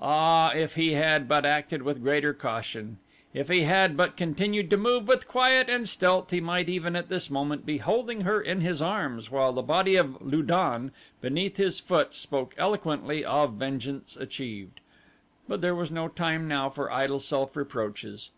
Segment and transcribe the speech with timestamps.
[0.00, 2.98] Ah, if he had but acted with greater caution!
[3.32, 7.08] If he had but continued to move with quiet and stealth he might even at
[7.08, 11.56] this moment be holding her in his arms while the body of Lu don, beneath
[11.56, 14.80] his foot, spoke eloquently of vengeance achieved.
[15.46, 18.32] But there was no time now for idle self reproaches.